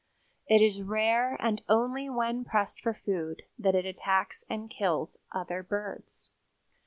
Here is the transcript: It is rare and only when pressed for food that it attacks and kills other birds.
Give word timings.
It 0.47 0.63
is 0.63 0.81
rare 0.81 1.35
and 1.39 1.61
only 1.69 2.09
when 2.09 2.43
pressed 2.43 2.81
for 2.81 2.91
food 2.91 3.43
that 3.59 3.75
it 3.75 3.85
attacks 3.85 4.43
and 4.49 4.67
kills 4.67 5.17
other 5.31 5.61
birds. 5.61 6.31